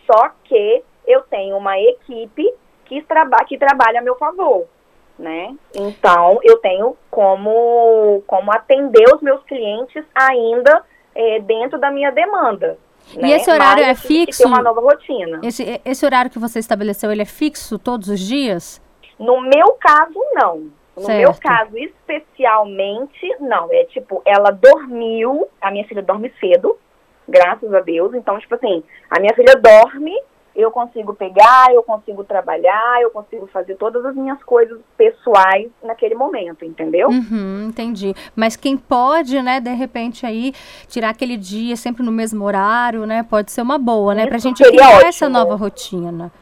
Só 0.07 0.30
que 0.45 0.83
eu 1.07 1.23
tenho 1.23 1.57
uma 1.57 1.78
equipe 1.78 2.50
que, 2.87 3.02
traba 3.02 3.45
que 3.45 3.59
trabalha 3.59 4.00
a 4.00 4.02
meu 4.02 4.16
favor 4.16 4.66
né? 5.19 5.55
Então, 5.75 6.39
eu 6.43 6.59
tenho 6.59 6.97
como, 7.11 8.23
como 8.27 8.53
atender 8.53 9.05
os 9.15 9.21
meus 9.21 9.43
clientes 9.45 10.05
ainda 10.15 10.85
é, 11.15 11.41
dentro 11.41 11.79
da 11.79 11.91
minha 11.91 12.11
demanda. 12.11 12.79
E 13.15 13.19
né? 13.19 13.31
esse 13.33 13.51
horário 13.51 13.85
Mas, 13.85 14.05
é 14.05 14.07
fixo? 14.07 14.43
Tem 14.43 14.53
uma 14.53 14.63
nova 14.63 14.81
rotina. 14.81 15.41
Esse, 15.43 15.81
esse 15.85 16.05
horário 16.05 16.31
que 16.31 16.39
você 16.39 16.59
estabeleceu, 16.59 17.11
ele 17.11 17.23
é 17.23 17.27
fixo 17.27 17.79
todos 17.79 18.09
os 18.09 18.21
dias? 18.21 18.81
No 19.19 19.41
meu 19.41 19.73
caso, 19.73 20.19
não. 20.35 20.71
No 20.97 21.05
certo. 21.05 21.19
meu 21.19 21.35
caso, 21.35 21.77
especialmente, 21.79 23.37
não. 23.41 23.73
É 23.73 23.85
tipo, 23.85 24.23
ela 24.25 24.51
dormiu, 24.51 25.49
a 25.61 25.71
minha 25.71 25.87
filha 25.87 26.03
dorme 26.03 26.33
cedo, 26.41 26.77
graças 27.27 27.73
a 27.73 27.81
Deus. 27.81 28.15
Então, 28.15 28.39
tipo 28.39 28.55
assim, 28.55 28.83
a 29.11 29.19
minha 29.19 29.35
filha 29.35 29.55
dorme 29.57 30.13
eu 30.59 30.73
consigo 30.73 31.15
pegar, 31.15 31.73
eu 31.73 31.85
consigo 31.85 32.25
trabalhar, 32.25 33.00
eu 33.00 33.11
consigo 33.12 33.47
fazer 33.47 33.77
todas 33.77 34.05
as 34.05 34.17
minhas 34.17 34.43
coisas 34.43 34.81
pessoais 34.97 35.71
naquele 35.85 36.17
momento, 36.17 36.65
entendeu? 36.65 37.09
Uhum, 37.09 37.69
entendi. 37.69 38.12
Mas 38.35 38.57
quem 38.57 38.77
pode, 38.77 39.41
né, 39.41 39.61
de 39.61 39.73
repente 39.73 40.27
aí 40.27 40.53
tirar 40.88 41.11
aquele 41.11 41.37
dia 41.37 41.77
sempre 41.77 42.03
no 42.03 42.11
mesmo 42.11 42.45
horário, 42.45 43.07
né, 43.07 43.23
pode 43.23 43.53
ser 43.53 43.62
uma 43.62 43.79
boa, 43.79 44.12
né, 44.17 44.23
Isso 44.23 44.31
pra 44.31 44.38
gente 44.38 44.65
criar 44.65 44.97
ótimo. 44.97 45.09
essa 45.09 45.29
nova 45.29 45.55
rotina. 45.55 46.33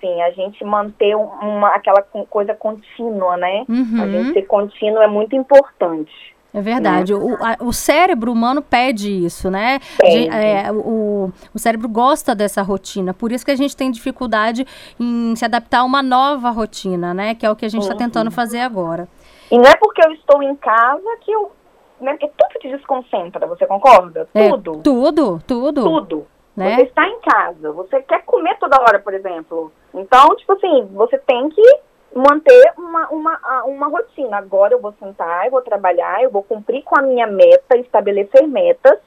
Sim, 0.00 0.22
a 0.22 0.30
gente 0.30 0.64
manter 0.64 1.14
uma, 1.14 1.68
aquela 1.74 2.00
coisa 2.30 2.54
contínua, 2.54 3.36
né? 3.36 3.64
Uhum. 3.68 4.00
A 4.00 4.06
gente 4.06 4.32
ser 4.32 4.42
contínuo 4.42 5.02
é 5.02 5.08
muito 5.08 5.34
importante. 5.36 6.34
É 6.52 6.60
verdade. 6.60 7.12
Né? 7.12 7.18
O, 7.18 7.34
a, 7.34 7.56
o 7.60 7.72
cérebro 7.72 8.32
humano 8.32 8.62
pede 8.62 9.10
isso, 9.10 9.50
né? 9.50 9.80
Pede. 9.98 10.28
É, 10.28 10.72
o, 10.72 11.30
o 11.54 11.58
cérebro 11.58 11.88
gosta 11.88 12.34
dessa 12.34 12.62
rotina. 12.62 13.12
Por 13.12 13.32
isso 13.32 13.44
que 13.44 13.50
a 13.50 13.56
gente 13.56 13.76
tem 13.76 13.90
dificuldade 13.90 14.66
em 14.98 15.36
se 15.36 15.44
adaptar 15.44 15.80
a 15.80 15.84
uma 15.84 16.02
nova 16.02 16.50
rotina, 16.50 17.12
né? 17.12 17.34
Que 17.34 17.44
é 17.44 17.50
o 17.50 17.56
que 17.56 17.66
a 17.66 17.68
gente 17.68 17.82
está 17.82 17.94
uhum. 17.94 17.98
tentando 17.98 18.30
fazer 18.30 18.60
agora. 18.60 19.06
E 19.50 19.58
não 19.58 19.64
é 19.64 19.76
porque 19.76 20.04
eu 20.04 20.12
estou 20.12 20.42
em 20.42 20.54
casa 20.56 21.16
que 21.20 21.30
eu. 21.30 21.52
Né, 22.00 22.12
porque 22.12 22.30
tudo 22.36 22.60
te 22.60 22.68
desconcentra, 22.68 23.44
você 23.44 23.66
concorda? 23.66 24.28
É, 24.32 24.50
tudo. 24.50 24.80
Tudo, 24.82 25.42
tudo. 25.44 25.82
Tudo. 25.82 26.26
Né? 26.56 26.76
Você 26.76 26.82
está 26.82 27.06
em 27.06 27.20
casa, 27.20 27.72
você 27.72 28.02
quer 28.02 28.24
comer 28.24 28.56
toda 28.58 28.80
hora, 28.80 29.00
por 29.00 29.14
exemplo. 29.14 29.72
Então, 29.92 30.34
tipo 30.36 30.52
assim, 30.52 30.88
você 30.92 31.18
tem 31.18 31.48
que 31.50 31.78
manter 32.14 32.72
uma, 32.76 33.08
uma, 33.08 33.64
uma 33.64 33.88
rotina. 33.88 34.38
Agora 34.38 34.74
eu 34.74 34.80
vou 34.80 34.94
sentar, 34.98 35.46
eu 35.46 35.50
vou 35.50 35.62
trabalhar, 35.62 36.22
eu 36.22 36.30
vou 36.30 36.42
cumprir 36.42 36.82
com 36.82 36.98
a 36.98 37.02
minha 37.02 37.26
meta, 37.26 37.76
estabelecer 37.76 38.46
metas 38.46 38.98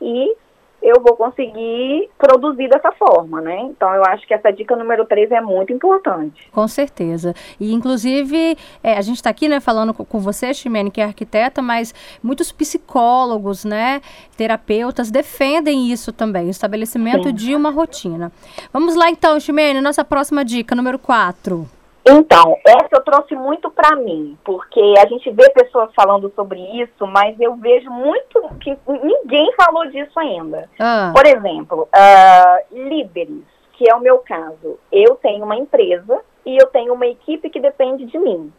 e 0.00 0.34
eu 0.82 1.00
vou 1.00 1.16
conseguir 1.16 2.08
produzir 2.18 2.68
dessa 2.68 2.92
forma, 2.92 3.40
né? 3.40 3.60
Então 3.62 3.92
eu 3.94 4.04
acho 4.04 4.26
que 4.26 4.34
essa 4.34 4.52
dica 4.52 4.76
número 4.76 5.04
3 5.04 5.32
é 5.32 5.40
muito 5.40 5.72
importante. 5.72 6.48
Com 6.52 6.68
certeza. 6.68 7.34
E 7.58 7.72
inclusive, 7.72 8.56
é, 8.82 8.96
a 8.96 9.00
gente 9.00 9.16
está 9.16 9.30
aqui, 9.30 9.48
né, 9.48 9.58
falando 9.58 9.92
com, 9.92 10.04
com 10.04 10.20
você, 10.20 10.52
Ximene, 10.52 10.90
que 10.90 11.00
é 11.00 11.04
arquiteta, 11.04 11.60
mas 11.60 11.94
muitos 12.22 12.52
psicólogos, 12.52 13.64
né, 13.64 14.00
terapeutas 14.36 15.10
defendem 15.10 15.90
isso 15.90 16.12
também, 16.12 16.46
o 16.46 16.50
estabelecimento 16.50 17.28
Sim. 17.28 17.34
de 17.34 17.54
uma 17.54 17.70
rotina. 17.70 18.30
Vamos 18.72 18.94
lá 18.94 19.10
então, 19.10 19.40
Ximene, 19.40 19.80
nossa 19.80 20.04
próxima 20.04 20.44
dica, 20.44 20.74
número 20.74 20.98
4. 20.98 21.75
Então, 22.08 22.56
essa 22.64 22.88
eu 22.92 23.00
trouxe 23.02 23.34
muito 23.34 23.68
para 23.68 23.96
mim, 23.96 24.38
porque 24.44 24.94
a 24.96 25.06
gente 25.06 25.28
vê 25.32 25.50
pessoas 25.50 25.92
falando 25.92 26.32
sobre 26.36 26.60
isso, 26.80 27.04
mas 27.04 27.38
eu 27.40 27.56
vejo 27.56 27.90
muito 27.90 28.48
que 28.60 28.78
ninguém 28.86 29.52
falou 29.56 29.86
disso 29.90 30.16
ainda. 30.20 30.70
Ah. 30.78 31.12
Por 31.12 31.26
exemplo, 31.26 31.88
uh, 31.92 32.88
líderes, 32.88 33.42
que 33.72 33.90
é 33.90 33.94
o 33.94 34.00
meu 34.00 34.18
caso. 34.18 34.78
Eu 34.92 35.16
tenho 35.16 35.44
uma 35.44 35.56
empresa 35.56 36.20
e 36.44 36.56
eu 36.56 36.68
tenho 36.68 36.94
uma 36.94 37.08
equipe 37.08 37.50
que 37.50 37.58
depende 37.58 38.06
de 38.06 38.18
mim, 38.20 38.52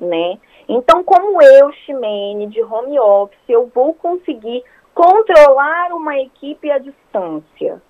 né? 0.00 0.38
Então, 0.66 1.04
como 1.04 1.42
eu, 1.42 1.70
Ximene, 1.72 2.46
de 2.46 2.62
home 2.62 2.98
office, 2.98 3.38
eu 3.46 3.70
vou 3.74 3.92
conseguir 3.92 4.64
controlar 4.94 5.92
uma 5.92 6.18
equipe 6.18 6.70
à 6.70 6.78
distância, 6.78 7.82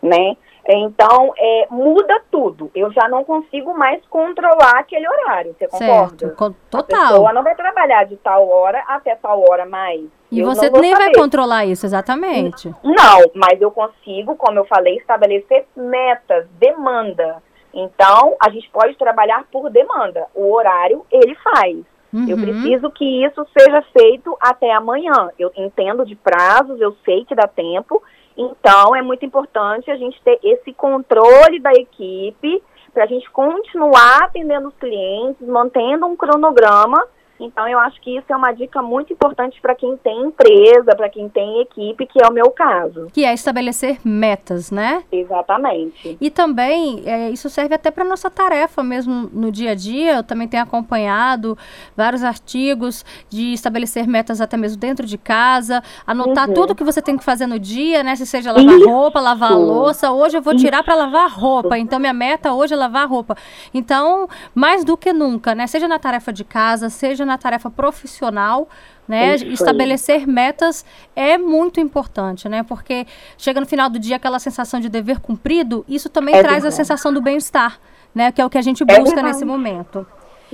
né? 0.00 0.36
Então, 0.68 1.32
é, 1.36 1.66
muda 1.70 2.22
tudo. 2.30 2.70
Eu 2.74 2.92
já 2.92 3.08
não 3.08 3.24
consigo 3.24 3.74
mais 3.74 4.00
controlar 4.06 4.78
aquele 4.78 5.08
horário, 5.08 5.56
você 5.58 5.66
concorda? 5.66 6.28
Certo, 6.28 6.56
total. 6.70 7.00
A 7.00 7.08
pessoa 7.08 7.32
não 7.32 7.42
vai 7.42 7.54
trabalhar 7.56 8.04
de 8.04 8.16
tal 8.16 8.48
hora 8.48 8.82
até 8.86 9.16
tal 9.16 9.42
hora 9.48 9.66
mais. 9.66 10.02
E 10.30 10.40
eu 10.40 10.46
você 10.46 10.70
nem 10.70 10.92
saber. 10.92 11.04
vai 11.04 11.14
controlar 11.14 11.66
isso, 11.66 11.84
exatamente. 11.84 12.72
Não, 12.82 13.30
mas 13.34 13.60
eu 13.60 13.70
consigo, 13.70 14.36
como 14.36 14.58
eu 14.58 14.64
falei, 14.64 14.96
estabelecer 14.96 15.66
metas, 15.76 16.46
demanda. 16.58 17.42
Então, 17.74 18.36
a 18.40 18.48
gente 18.50 18.70
pode 18.70 18.94
trabalhar 18.96 19.44
por 19.50 19.68
demanda. 19.68 20.26
O 20.34 20.52
horário, 20.52 21.04
ele 21.10 21.34
faz. 21.36 21.78
Uhum. 22.12 22.28
Eu 22.28 22.36
preciso 22.36 22.90
que 22.90 23.24
isso 23.24 23.44
seja 23.58 23.82
feito 23.98 24.36
até 24.40 24.70
amanhã. 24.72 25.30
Eu 25.38 25.50
entendo 25.56 26.04
de 26.04 26.14
prazos, 26.14 26.80
eu 26.80 26.94
sei 27.04 27.24
que 27.24 27.34
dá 27.34 27.48
tempo, 27.48 28.02
então, 28.36 28.94
é 28.94 29.02
muito 29.02 29.24
importante 29.24 29.90
a 29.90 29.96
gente 29.96 30.20
ter 30.22 30.38
esse 30.42 30.72
controle 30.72 31.60
da 31.60 31.72
equipe 31.72 32.62
para 32.92 33.04
a 33.04 33.06
gente 33.06 33.30
continuar 33.30 34.24
atendendo 34.24 34.68
os 34.68 34.74
clientes, 34.76 35.46
mantendo 35.46 36.06
um 36.06 36.16
cronograma 36.16 37.06
então, 37.44 37.68
eu 37.68 37.78
acho 37.78 38.00
que 38.00 38.16
isso 38.16 38.32
é 38.32 38.36
uma 38.36 38.52
dica 38.52 38.80
muito 38.80 39.12
importante 39.12 39.60
para 39.60 39.74
quem 39.74 39.96
tem 39.96 40.20
empresa, 40.22 40.94
para 40.96 41.08
quem 41.08 41.28
tem 41.28 41.60
equipe, 41.60 42.06
que 42.06 42.22
é 42.22 42.28
o 42.28 42.32
meu 42.32 42.50
caso. 42.50 43.08
Que 43.12 43.24
é 43.24 43.34
estabelecer 43.34 43.98
metas, 44.04 44.70
né? 44.70 45.02
Exatamente. 45.10 46.16
E 46.20 46.30
também, 46.30 47.02
é, 47.04 47.30
isso 47.30 47.50
serve 47.50 47.74
até 47.74 47.90
para 47.90 48.04
nossa 48.04 48.30
tarefa 48.30 48.82
mesmo 48.82 49.28
no 49.32 49.50
dia 49.50 49.72
a 49.72 49.74
dia. 49.74 50.16
Eu 50.16 50.22
também 50.22 50.48
tenho 50.48 50.62
acompanhado 50.62 51.56
vários 51.96 52.22
artigos 52.22 53.04
de 53.28 53.52
estabelecer 53.52 54.06
metas 54.06 54.40
até 54.40 54.56
mesmo 54.56 54.78
dentro 54.78 55.06
de 55.06 55.18
casa, 55.18 55.82
anotar 56.06 56.48
uhum. 56.48 56.54
tudo 56.54 56.74
que 56.74 56.84
você 56.84 57.02
tem 57.02 57.16
que 57.16 57.24
fazer 57.24 57.46
no 57.46 57.58
dia, 57.58 58.02
né? 58.02 58.16
Se 58.16 58.26
seja 58.26 58.52
lavar 58.52 58.76
isso. 58.76 58.88
roupa, 58.88 59.20
lavar 59.20 59.52
a 59.52 59.56
louça. 59.56 60.10
Hoje 60.12 60.36
eu 60.36 60.42
vou 60.42 60.56
tirar 60.56 60.82
para 60.82 60.94
lavar 60.94 61.30
roupa. 61.30 61.78
Então, 61.78 61.98
minha 61.98 62.12
meta 62.12 62.52
hoje 62.52 62.74
é 62.74 62.76
lavar 62.76 63.08
roupa. 63.08 63.36
Então, 63.74 64.28
mais 64.54 64.84
do 64.84 64.96
que 64.96 65.12
nunca, 65.12 65.54
né? 65.54 65.66
Seja 65.66 65.88
na 65.88 65.98
tarefa 65.98 66.32
de 66.32 66.44
casa, 66.44 66.88
seja 66.88 67.24
na 67.24 67.31
na 67.32 67.38
tarefa 67.38 67.70
profissional, 67.70 68.68
né? 69.08 69.34
Estabelecer 69.36 70.26
metas 70.26 70.84
é 71.16 71.36
muito 71.36 71.80
importante, 71.80 72.48
né? 72.48 72.62
Porque 72.62 73.06
chega 73.36 73.60
no 73.60 73.66
final 73.66 73.88
do 73.90 73.98
dia 73.98 74.16
aquela 74.16 74.38
sensação 74.38 74.78
de 74.80 74.88
dever 74.88 75.18
cumprido, 75.20 75.84
isso 75.88 76.08
também 76.08 76.34
é 76.34 76.38
traz 76.40 76.62
verdade. 76.62 76.74
a 76.74 76.76
sensação 76.76 77.12
do 77.12 77.20
bem-estar, 77.20 77.78
né? 78.14 78.30
Que 78.30 78.40
é 78.40 78.46
o 78.46 78.50
que 78.50 78.58
a 78.58 78.62
gente 78.62 78.82
é 78.82 78.98
busca 78.98 79.20
é 79.20 79.22
nesse 79.22 79.44
momento. 79.44 80.06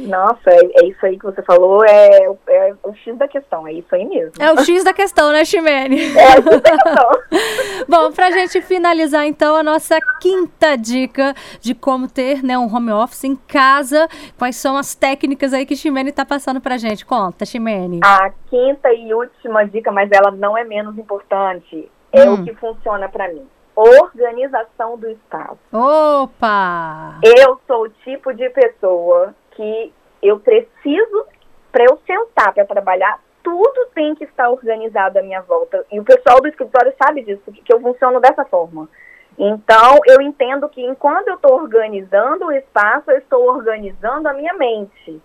Nossa, 0.06 0.50
é, 0.50 0.60
é, 0.80 0.86
isso 0.86 1.04
aí 1.04 1.18
que 1.18 1.24
você 1.24 1.42
falou, 1.42 1.84
é, 1.84 2.26
é, 2.48 2.74
o 2.84 2.94
X 2.94 3.16
da 3.16 3.26
questão, 3.26 3.66
é 3.66 3.72
isso 3.72 3.92
aí 3.94 4.04
mesmo. 4.04 4.32
É 4.38 4.52
o 4.52 4.58
X 4.58 4.84
da 4.84 4.92
questão, 4.92 5.32
né, 5.32 5.44
Ximene? 5.44 5.98
É 6.18 6.38
o 6.38 6.42
X 6.42 6.60
da 6.60 6.60
questão. 6.60 7.10
Bom, 7.88 8.12
pra 8.12 8.30
gente 8.30 8.60
finalizar, 8.62 9.26
então, 9.26 9.56
a 9.56 9.62
nossa 9.62 9.98
quinta 10.20 10.76
dica 10.76 11.34
de 11.60 11.74
como 11.74 12.08
ter 12.08 12.42
né, 12.42 12.56
um 12.56 12.72
home 12.72 12.92
office 12.92 13.24
em 13.24 13.36
casa, 13.36 14.08
quais 14.38 14.56
são 14.56 14.76
as 14.76 14.94
técnicas 14.94 15.52
aí 15.52 15.66
que 15.66 15.76
Ximene 15.76 16.12
tá 16.12 16.24
passando 16.24 16.60
pra 16.60 16.76
gente? 16.76 17.04
Conta, 17.04 17.44
Ximene. 17.44 18.00
A 18.04 18.30
quinta 18.48 18.92
e 18.92 19.12
última 19.12 19.64
dica, 19.64 19.90
mas 19.90 20.10
ela 20.12 20.30
não 20.30 20.56
é 20.56 20.64
menos 20.64 20.96
importante, 20.96 21.90
é 22.12 22.28
hum. 22.28 22.34
o 22.34 22.44
que 22.44 22.54
funciona 22.54 23.08
para 23.08 23.28
mim 23.28 23.46
organização 23.78 24.98
do 24.98 25.08
espaço. 25.08 25.58
Opa! 25.72 27.20
Eu 27.22 27.60
sou 27.64 27.84
o 27.84 27.88
tipo 27.88 28.34
de 28.34 28.50
pessoa 28.50 29.32
que 29.58 29.92
eu 30.22 30.38
preciso, 30.38 31.26
para 31.72 31.84
eu 31.84 32.00
sentar 32.06 32.54
para 32.54 32.64
trabalhar, 32.64 33.20
tudo 33.42 33.88
tem 33.92 34.14
que 34.14 34.22
estar 34.22 34.48
organizado 34.48 35.18
à 35.18 35.22
minha 35.22 35.42
volta. 35.42 35.84
E 35.90 35.98
o 35.98 36.04
pessoal 36.04 36.40
do 36.40 36.46
escritório 36.46 36.94
sabe 37.02 37.22
disso, 37.22 37.42
que 37.50 37.72
eu 37.72 37.80
funciono 37.80 38.20
dessa 38.20 38.44
forma. 38.44 38.88
Então, 39.36 39.98
eu 40.06 40.20
entendo 40.20 40.68
que 40.68 40.80
enquanto 40.80 41.28
eu 41.28 41.34
estou 41.34 41.54
organizando 41.54 42.46
o 42.46 42.52
espaço, 42.52 43.10
eu 43.10 43.18
estou 43.18 43.48
organizando 43.48 44.28
a 44.28 44.32
minha 44.32 44.54
mente. 44.54 45.20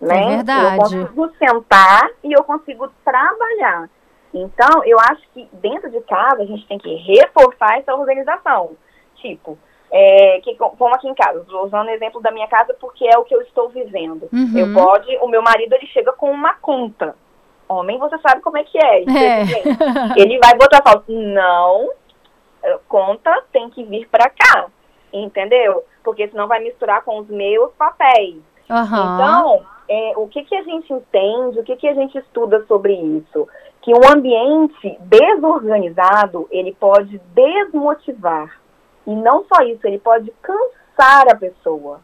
Né? 0.00 0.34
É 0.34 0.36
verdade. 0.36 0.96
Eu 0.96 1.06
consigo 1.06 1.30
sentar 1.38 2.10
e 2.24 2.32
eu 2.32 2.42
consigo 2.44 2.88
trabalhar. 3.04 3.88
Então, 4.34 4.84
eu 4.84 4.98
acho 5.00 5.22
que 5.32 5.48
dentro 5.52 5.90
de 5.90 6.00
casa 6.02 6.42
a 6.42 6.46
gente 6.46 6.66
tem 6.66 6.78
que 6.78 6.94
reforçar 6.94 7.78
essa 7.78 7.94
organização. 7.94 8.76
Tipo, 9.16 9.58
é, 9.90 10.40
que, 10.42 10.54
como 10.54 10.94
aqui 10.94 11.08
em 11.08 11.14
casa, 11.14 11.44
usando 11.62 11.88
o 11.88 11.90
exemplo 11.90 12.20
da 12.20 12.30
minha 12.30 12.46
casa 12.46 12.74
porque 12.78 13.06
é 13.06 13.16
o 13.18 13.24
que 13.24 13.34
eu 13.34 13.40
estou 13.42 13.68
vivendo. 13.68 14.28
Uhum. 14.32 14.52
Eu 14.56 14.72
pode, 14.74 15.16
o 15.18 15.28
meu 15.28 15.42
marido 15.42 15.74
ele 15.74 15.86
chega 15.86 16.12
com 16.12 16.30
uma 16.30 16.54
conta. 16.54 17.14
Homem, 17.68 17.98
você 17.98 18.18
sabe 18.18 18.40
como 18.40 18.56
é 18.56 18.64
que 18.64 18.78
é. 18.78 19.02
é. 19.02 19.42
Ele 20.16 20.38
vai 20.38 20.56
botar 20.56 20.82
fala, 20.82 21.04
não, 21.06 21.90
conta 22.88 23.44
tem 23.52 23.68
que 23.70 23.84
vir 23.84 24.08
para 24.08 24.30
cá, 24.30 24.66
entendeu? 25.12 25.84
Porque 26.02 26.28
senão 26.28 26.48
vai 26.48 26.60
misturar 26.60 27.02
com 27.02 27.18
os 27.18 27.28
meus 27.28 27.72
papéis. 27.74 28.36
Uhum. 28.70 29.14
Então, 29.14 29.66
é, 29.88 30.12
o 30.16 30.26
que, 30.28 30.44
que 30.44 30.54
a 30.54 30.62
gente 30.62 30.92
entende, 30.92 31.60
o 31.60 31.64
que, 31.64 31.76
que 31.76 31.88
a 31.88 31.94
gente 31.94 32.16
estuda 32.18 32.64
sobre 32.66 32.94
isso? 32.94 33.48
Que 33.82 33.92
um 33.92 34.10
ambiente 34.10 34.98
desorganizado, 35.00 36.46
ele 36.50 36.74
pode 36.78 37.18
desmotivar 37.34 38.58
e 39.08 39.16
não 39.16 39.42
só 39.46 39.62
isso, 39.62 39.86
ele 39.86 39.98
pode 39.98 40.30
cansar 40.42 41.32
a 41.32 41.34
pessoa, 41.34 42.00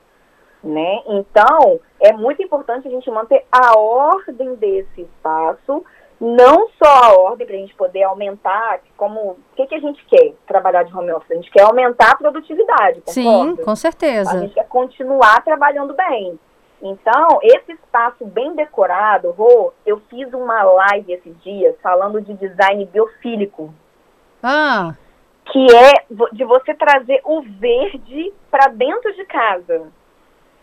né? 0.63 1.03
Então, 1.07 1.79
é 2.01 2.15
muito 2.15 2.43
importante 2.43 2.89
a 2.89 2.91
gente 2.91 3.11
manter 3.11 3.45
a 3.53 3.79
ordem 3.79 4.55
desse 4.55 5.03
espaço, 5.03 5.85
não 6.19 6.67
só 6.83 6.89
a 6.89 7.13
ordem 7.19 7.47
para 7.47 7.57
a 7.57 7.59
gente 7.59 7.75
poder 7.75 8.05
aumentar, 8.05 8.81
como 8.97 9.21
o 9.21 9.39
que, 9.55 9.67
que 9.67 9.75
a 9.75 9.81
gente 9.81 10.03
quer 10.07 10.33
trabalhar 10.47 10.85
de 10.85 10.97
home 10.97 11.13
office? 11.13 11.31
A 11.31 11.35
gente 11.35 11.51
quer 11.51 11.65
aumentar 11.65 12.13
a 12.13 12.17
produtividade, 12.17 13.03
concorda? 13.03 13.13
Sim, 13.13 13.57
com 13.57 13.77
certeza. 13.77 14.31
A 14.31 14.41
gente 14.41 14.55
quer 14.55 14.67
continuar 14.67 15.45
trabalhando 15.45 15.93
bem. 15.93 16.41
Então, 16.81 17.39
esse 17.43 17.73
espaço 17.73 18.25
bem 18.25 18.55
decorado, 18.55 19.31
Rô, 19.33 19.75
eu 19.85 20.01
fiz 20.09 20.33
uma 20.33 20.63
live 20.63 21.13
esses 21.13 21.39
dias 21.43 21.77
falando 21.83 22.23
de 22.23 22.33
design 22.33 22.87
biofílico. 22.87 23.75
Ah 24.43 24.95
que 25.51 25.67
é 25.75 26.05
de 26.33 26.45
você 26.45 26.75
trazer 26.75 27.21
o 27.25 27.43
verde 27.43 28.33
para 28.51 28.69
dentro 28.69 29.15
de 29.15 29.25
casa. 29.27 29.89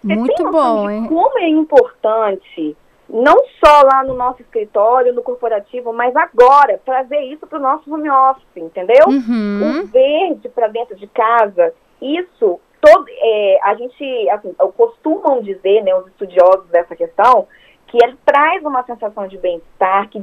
Você 0.04 0.16
Muito 0.16 0.52
bom, 0.52 0.90
hein? 0.90 1.06
Como 1.08 1.38
é 1.38 1.48
importante, 1.48 2.76
não 3.08 3.38
só 3.64 3.82
lá 3.84 4.04
no 4.04 4.16
nosso 4.16 4.42
escritório, 4.42 5.14
no 5.14 5.22
corporativo, 5.22 5.94
mas 5.94 6.16
agora, 6.16 6.82
trazer 6.84 7.20
isso 7.22 7.46
para 7.46 7.60
o 7.60 7.62
nosso 7.62 7.94
home 7.94 8.10
office, 8.10 8.58
entendeu? 8.58 9.06
Uhum. 9.08 9.82
O 9.82 9.86
verde 9.88 10.50
para 10.50 10.68
dentro 10.68 10.96
de 10.96 11.06
casa, 11.08 11.74
isso, 12.02 12.60
todo, 12.82 13.06
é, 13.10 13.60
a 13.64 13.76
gente, 13.76 14.30
assim, 14.30 14.54
costumam 14.76 15.42
dizer, 15.42 15.84
né, 15.84 15.94
os 15.94 16.08
estudiosos 16.08 16.66
dessa 16.70 16.96
questão, 16.96 17.48
que 17.88 18.04
ele 18.04 18.18
traz 18.26 18.64
uma 18.64 18.84
sensação 18.84 19.28
de 19.28 19.38
bem-estar, 19.38 20.10
que, 20.10 20.20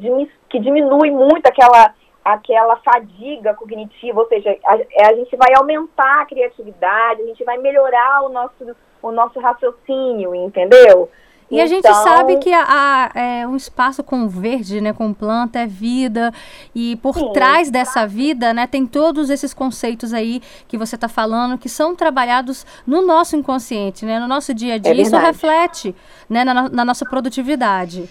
que 0.48 0.58
diminui 0.58 1.10
muito 1.10 1.46
aquela 1.46 1.94
aquela 2.32 2.76
fadiga 2.76 3.54
cognitiva, 3.54 4.20
ou 4.20 4.28
seja, 4.28 4.56
a, 4.64 4.78
é, 4.92 5.06
a, 5.06 5.14
gente 5.14 5.36
vai 5.36 5.52
aumentar 5.56 6.22
a 6.22 6.26
criatividade, 6.26 7.22
a 7.22 7.26
gente 7.26 7.44
vai 7.44 7.58
melhorar 7.58 8.22
o 8.24 8.28
nosso, 8.28 8.76
o 9.02 9.12
nosso 9.12 9.38
raciocínio, 9.40 10.34
entendeu? 10.34 11.08
E 11.50 11.54
então... 11.54 11.64
a 11.64 11.66
gente 11.66 11.78
então 11.88 12.02
sabe 12.02 12.36
que 12.36 12.52
a, 12.52 12.64
a, 12.68 13.18
é, 13.18 13.46
um 13.46 13.56
espaço 13.56 14.02
com 14.04 14.28
verde, 14.28 14.80
né, 14.80 14.92
com 14.92 15.14
planta, 15.14 15.58
é 15.58 15.66
vida. 15.66 16.32
E 16.74 16.96
por 16.96 17.14
Sim, 17.14 17.32
trás 17.32 17.70
dessa 17.70 18.06
vida, 18.06 18.52
né, 18.52 18.66
tem 18.66 18.86
todos 18.86 19.30
esses 19.30 19.54
conceitos 19.54 20.12
aí 20.12 20.42
que 20.66 20.76
você 20.76 20.94
está 20.94 21.08
falando, 21.08 21.56
que 21.56 21.68
são 21.68 21.96
trabalhados 21.96 22.66
no 22.86 23.00
nosso 23.00 23.34
inconsciente, 23.34 24.04
né, 24.04 24.20
no 24.20 24.28
nosso 24.28 24.52
dia 24.52 24.74
a 24.74 24.78
dia. 24.78 24.92
É 24.92 24.96
Isso 24.96 25.16
reflete 25.16 25.94
né, 26.28 26.44
na, 26.44 26.68
na 26.68 26.84
nossa 26.84 27.06
produtividade. 27.06 28.08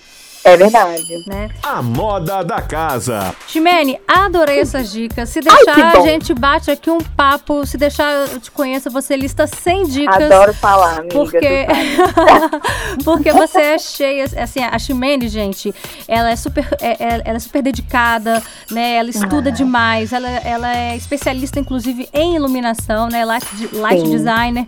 É 0.47 0.57
verdade. 0.57 1.23
Né? 1.27 1.49
A 1.61 1.81
moda 1.81 2.43
da 2.43 2.61
casa. 2.61 3.35
Ximene, 3.47 3.99
adorei 4.07 4.59
essas 4.59 4.91
dicas. 4.91 5.29
Se 5.29 5.41
deixar, 5.41 5.75
Ai, 5.75 5.97
a 5.97 6.01
gente 6.01 6.33
bate 6.33 6.71
aqui 6.71 6.89
um 6.89 6.99
papo. 6.99 7.65
Se 7.65 7.77
deixar, 7.77 8.27
eu 8.31 8.39
te 8.39 8.49
conheço, 8.51 8.89
você 8.89 9.15
lista 9.15 9.45
100 9.45 9.85
dicas. 9.87 10.31
Adoro 10.31 10.53
falar, 10.53 10.99
amiga. 10.99 11.13
Porque, 11.13 11.67
porque 13.03 13.31
você 13.33 13.59
é 13.59 13.77
cheia. 13.77 14.25
Assim, 14.37 14.63
a 14.63 14.77
Ximene, 14.79 15.27
gente, 15.27 15.73
ela 16.07 16.31
é 16.31 16.35
super, 16.35 16.65
é, 16.79 16.91
é, 16.91 17.21
ela 17.25 17.37
é 17.37 17.39
super 17.39 17.61
dedicada, 17.61 18.41
né? 18.71 18.95
Ela 18.95 19.09
estuda 19.09 19.49
ah. 19.49 19.53
demais. 19.53 20.13
Ela, 20.13 20.29
ela 20.29 20.77
é 20.77 20.95
especialista, 20.95 21.59
inclusive, 21.59 22.07
em 22.13 22.35
iluminação, 22.35 23.09
né? 23.09 23.25
Light, 23.25 23.45
light 23.73 24.03
designer. 24.09 24.65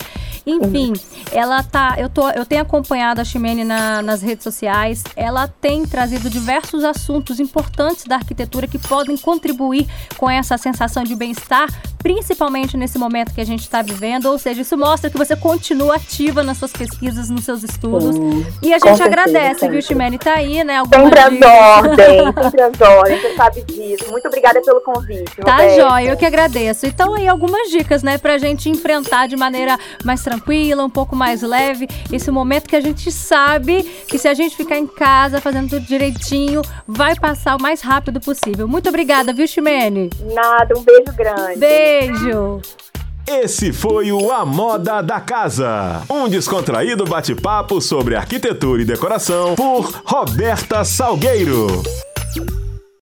Enfim, 0.49 0.93
ela 1.31 1.63
tá. 1.63 1.95
Eu, 1.97 2.09
tô, 2.09 2.29
eu 2.29 2.45
tenho 2.45 2.61
acompanhado 2.61 3.21
a 3.21 3.23
Ximene 3.23 3.63
na, 3.63 4.01
nas 4.01 4.21
redes 4.21 4.43
sociais. 4.43 5.03
Ela 5.15 5.47
tem 5.47 5.85
trazido 5.85 6.29
diversos 6.29 6.83
assuntos 6.83 7.39
importantes 7.39 8.05
da 8.05 8.15
arquitetura 8.15 8.67
que 8.67 8.79
podem 8.79 9.17
contribuir 9.17 9.87
com 10.17 10.29
essa 10.29 10.57
sensação 10.57 11.03
de 11.03 11.15
bem-estar, 11.15 11.67
principalmente 11.99 12.77
nesse 12.77 12.97
momento 12.97 13.33
que 13.33 13.41
a 13.41 13.45
gente 13.45 13.61
está 13.61 13.81
vivendo. 13.81 14.27
Ou 14.27 14.37
seja, 14.37 14.61
isso 14.61 14.77
mostra 14.77 15.09
que 15.09 15.17
você 15.17 15.35
continua 15.35 15.95
ativa 15.95 16.43
nas 16.43 16.57
suas 16.57 16.71
pesquisas, 16.71 17.29
nos 17.29 17.43
seus 17.43 17.63
estudos. 17.63 18.15
Sim, 18.15 18.45
e 18.61 18.73
a 18.73 18.79
gente 18.79 19.01
agradece, 19.01 19.61
sempre. 19.61 19.77
viu, 19.77 19.81
Ximene? 19.81 20.17
Tá 20.17 20.35
aí, 20.35 20.63
né? 20.63 20.81
Sempre 20.83 21.19
as 21.19 21.41
ordens, 21.41 22.33
sempre 22.43 22.61
as 22.61 22.81
ordens, 22.81 23.21
você 23.21 23.35
sabe 23.35 23.63
disso. 23.63 24.11
Muito 24.11 24.27
obrigada 24.27 24.61
pelo 24.61 24.81
convite. 24.81 25.35
Tá, 25.37 25.67
jóia, 25.69 26.09
eu 26.09 26.17
que 26.17 26.25
agradeço. 26.25 26.85
Então, 26.85 27.13
aí, 27.13 27.27
algumas 27.27 27.69
dicas, 27.69 28.03
né, 28.03 28.17
pra 28.17 28.37
gente 28.37 28.69
enfrentar 28.69 29.27
de 29.27 29.35
maneira 29.35 29.77
mais 30.03 30.21
tranquila, 30.39 30.83
um 30.83 30.89
pouco 30.89 31.15
mais 31.15 31.41
leve, 31.41 31.87
esse 32.11 32.31
momento 32.31 32.67
que 32.67 32.75
a 32.75 32.81
gente 32.81 33.11
sabe 33.11 33.83
que 34.07 34.17
se 34.17 34.27
a 34.27 34.33
gente 34.33 34.55
ficar 34.55 34.77
em 34.77 34.87
casa 34.87 35.41
fazendo 35.41 35.69
tudo 35.69 35.85
direitinho, 35.85 36.61
vai 36.87 37.15
passar 37.15 37.57
o 37.57 37.61
mais 37.61 37.81
rápido 37.81 38.19
possível. 38.19 38.67
Muito 38.67 38.89
obrigada, 38.89 39.33
viu, 39.33 39.47
Ximene? 39.47 40.09
Nada, 40.33 40.77
um 40.77 40.83
beijo 40.83 41.13
grande. 41.15 41.59
Beijo. 41.59 42.61
Esse 43.27 43.71
foi 43.71 44.11
o 44.11 44.31
A 44.31 44.43
Moda 44.43 45.01
da 45.03 45.19
Casa, 45.19 46.01
um 46.09 46.27
descontraído 46.27 47.05
bate-papo 47.05 47.79
sobre 47.79 48.15
arquitetura 48.15 48.81
e 48.81 48.85
decoração 48.85 49.53
por 49.53 50.01
Roberta 50.03 50.83
Salgueiro. 50.83 51.67